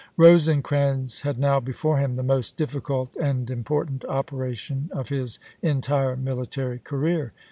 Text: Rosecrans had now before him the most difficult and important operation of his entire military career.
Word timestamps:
Rosecrans 0.17 1.21
had 1.21 1.37
now 1.37 1.59
before 1.59 1.99
him 1.99 2.15
the 2.15 2.23
most 2.23 2.57
difficult 2.57 3.15
and 3.17 3.47
important 3.51 4.03
operation 4.05 4.89
of 4.91 5.09
his 5.09 5.37
entire 5.61 6.15
military 6.15 6.79
career. 6.79 7.33